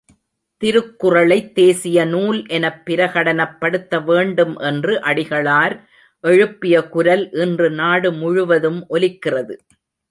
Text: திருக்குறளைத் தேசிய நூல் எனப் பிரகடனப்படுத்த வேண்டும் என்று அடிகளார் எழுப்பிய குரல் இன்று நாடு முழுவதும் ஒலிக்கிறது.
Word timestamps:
திருக்குறளைத் 0.61 1.51
தேசிய 1.53 2.05
நூல் 2.05 2.47
எனப் 2.47 2.81
பிரகடனப்படுத்த 2.85 4.03
வேண்டும் 4.03 4.57
என்று 4.57 4.99
அடிகளார் 4.99 5.75
எழுப்பிய 6.23 6.87
குரல் 6.87 7.31
இன்று 7.31 7.69
நாடு 7.71 8.11
முழுவதும் 8.13 8.85
ஒலிக்கிறது. 8.89 9.55